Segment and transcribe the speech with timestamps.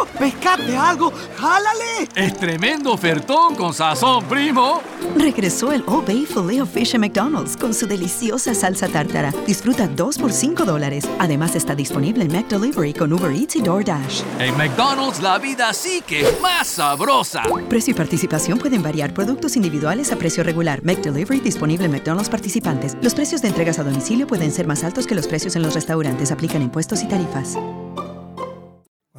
[0.00, 1.12] ¡Oh, pescate algo!
[1.36, 2.08] ¡Jálale!
[2.14, 4.80] Es tremendo ofertón con sazón, primo.
[5.16, 9.32] Regresó el Old Bay Filet of Fish en McDonald's con su deliciosa salsa tártara.
[9.46, 11.06] Disfruta dos por 5 dólares.
[11.18, 14.22] Además está disponible en McDelivery con Uber Eats y DoorDash.
[14.38, 17.42] En McDonald's la vida sí que es más sabrosa.
[17.68, 19.12] Precio y participación pueden variar.
[19.12, 20.82] Productos individuales a precio regular.
[20.82, 22.96] McDelivery disponible en McDonald's participantes.
[23.02, 25.74] Los precios de entregas a domicilio pueden ser más altos que los precios en los
[25.74, 26.32] restaurantes.
[26.32, 27.58] Aplican impuestos y tarifas.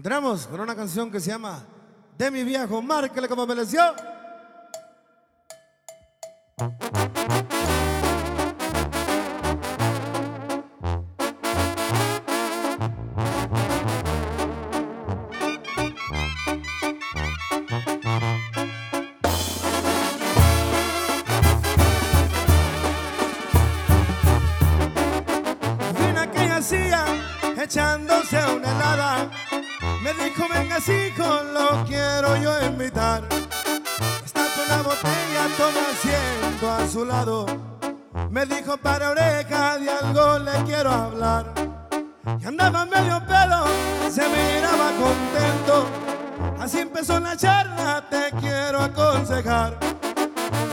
[0.00, 1.62] Continuamos con una canción que se llama
[2.16, 3.82] De mi viejo, márquele como me leció.
[25.98, 27.04] Vino que hacía
[27.62, 28.39] echándose.
[30.30, 33.22] Me dijo, venga, hijo, lo quiero yo invitar.
[33.28, 37.46] Con la botella, toma asiento a su lado.
[38.30, 41.52] Me dijo, para oreja, de algo le quiero hablar.
[42.40, 43.64] Y andaba medio pelo,
[44.08, 45.86] se miraba contento.
[46.60, 49.78] Así empezó la charla, te quiero aconsejar.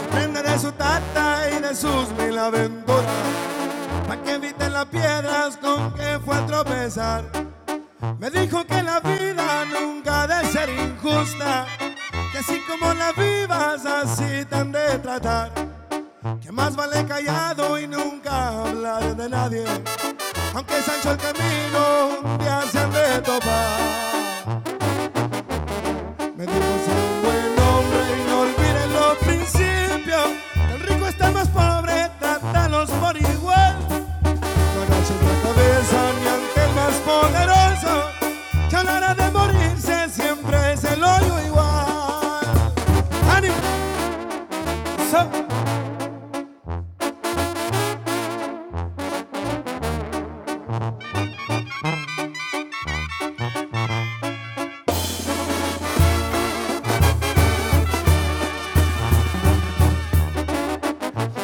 [0.08, 3.06] Aprende de su tata y de sus mil aventuras.
[4.08, 7.48] Pa' que eviten las piedras con que fue a tropezar.
[8.20, 8.64] Me dijo
[12.32, 15.52] que así como la vivas, así te han de tratar.
[16.42, 19.64] Que más vale callado y nunca hablar de nadie,
[20.54, 24.17] aunque Sancho el camino un día se de topar.
[45.10, 46.38] So-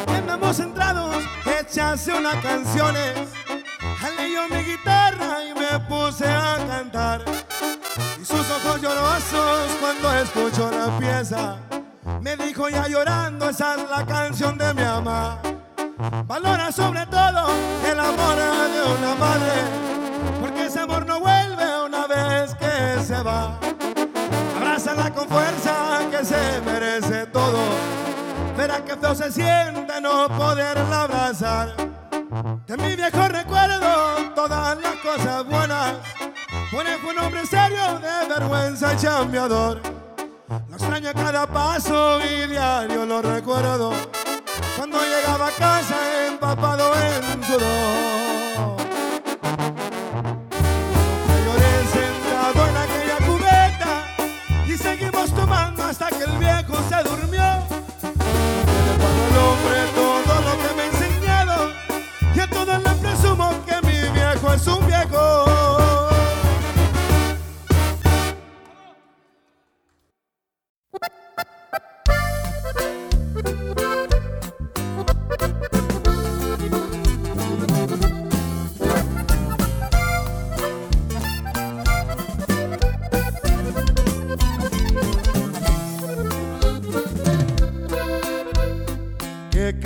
[0.08, 1.24] Andamos centrados,
[1.60, 3.14] echase unas canciones.
[4.00, 7.24] Jalé yo mi guitarra y me puse a cantar.
[8.20, 11.58] Y sus ojos llorosos cuando escuchó la pieza.
[12.24, 15.42] Me dijo ya llorando, esa es la canción de mi mamá.
[16.26, 17.50] Valora sobre todo
[17.86, 19.52] el amor de una madre.
[20.40, 23.58] Porque ese amor no vuelve una vez que se va.
[24.56, 27.58] Abrázala con fuerza que se merece todo.
[28.56, 31.76] Verá que feo se siente no poderla abrazar.
[32.66, 35.96] De mi viejo recuerdo todas las cosas buenas.
[36.72, 40.03] Pone fue un hombre serio de vergüenza y chambeador.
[40.48, 43.92] Lo extraño cada paso y diario lo recuerdo.
[44.76, 48.33] Cuando llegaba a casa empapado en sudor.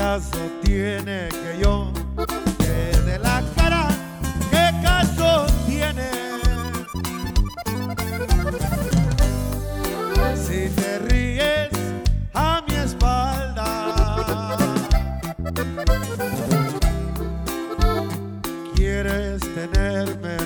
[0.08, 1.92] Caso tiene que yo
[3.04, 3.88] dé la cara?
[4.50, 6.08] ¿Qué caso tiene?
[10.34, 11.69] Si te ríes
[12.32, 14.56] a mi espalda,
[18.75, 20.38] quieres tenerme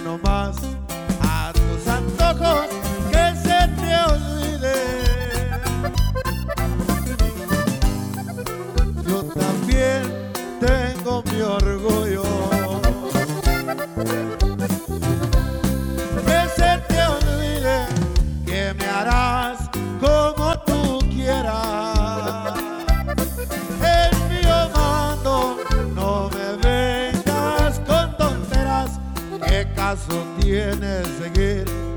[30.53, 31.92] caso tiene seguir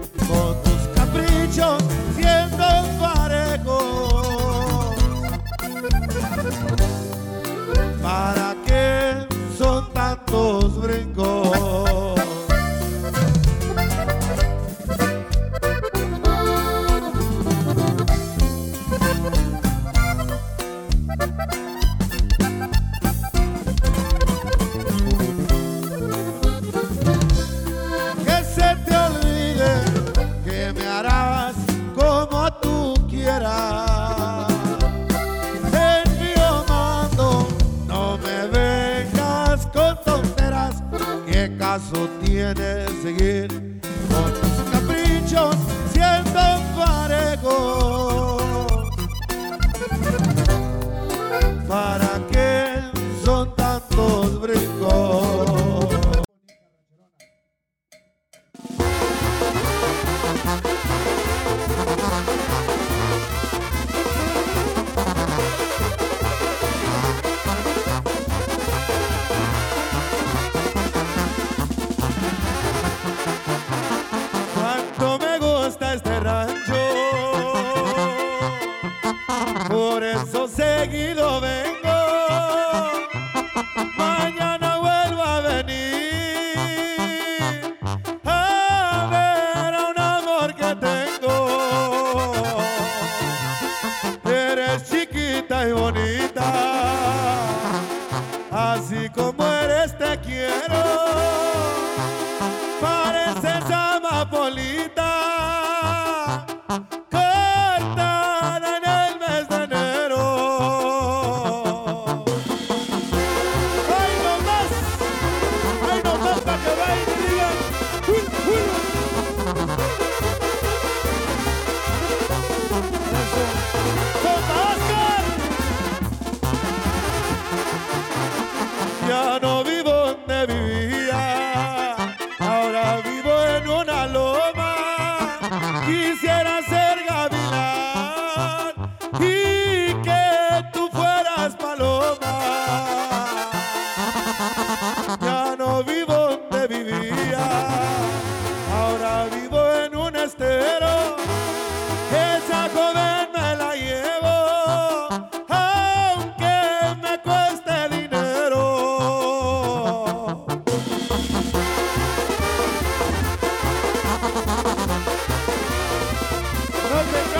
[40.05, 40.83] tonteras,
[41.25, 43.65] ¿qué caso tiene seguir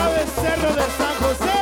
[0.06, 1.56] sabes, Cerro de San José.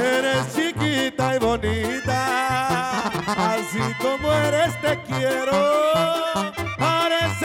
[0.00, 3.04] Eres chiquita y bonita,
[3.36, 5.58] así como eres te quiero.
[6.78, 7.37] Eres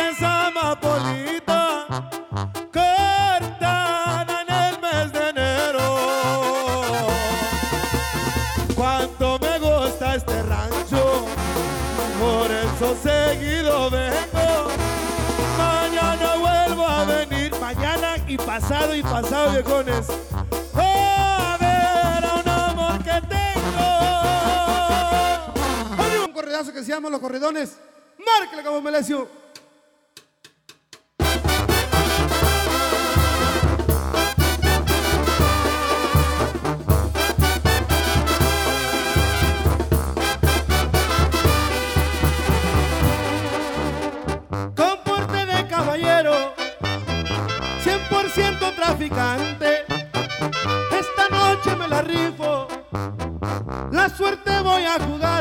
[18.60, 20.06] pasado y pasado, viejones.
[20.76, 23.82] Oh, a ver a un amor que tengo.
[26.04, 27.78] Hay un corredazo que se llama Los Corredones.
[28.20, 29.28] Márquele, Cabo Melesio.
[50.92, 52.68] Esta noche me la rifo,
[53.92, 55.33] la suerte voy a jugar.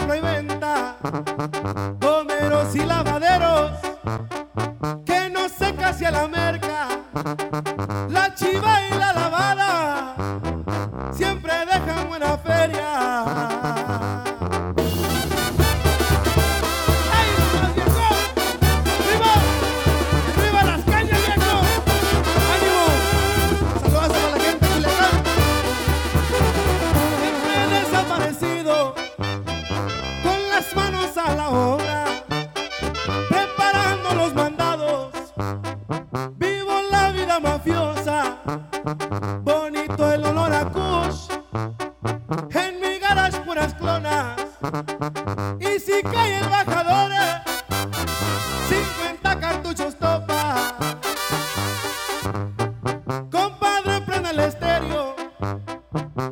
[0.00, 0.29] no hombre,
[49.30, 50.74] cuarenta cartuchos topa.
[53.30, 55.14] Compadre, prenda el estéreo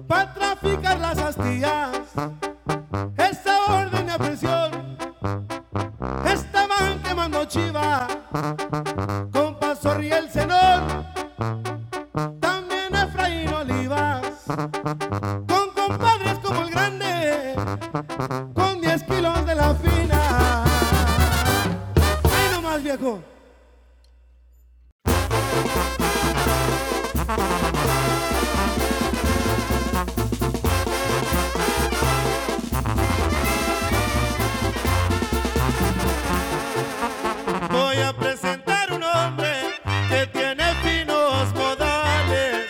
[0.06, 1.90] para traficar las astillas.
[3.16, 4.98] Esta orden de presión
[6.24, 8.08] estaban quemando chiva.
[9.32, 11.04] Compa, sorry, el senor.
[12.40, 14.22] También Efraín Olivas.
[14.46, 17.54] Con compadres como el grande,
[18.54, 20.17] con 10 kilos de la fina.
[37.70, 39.52] Voy a presentar un hombre
[40.08, 42.68] que tiene finos modales.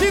[0.00, 0.10] Ci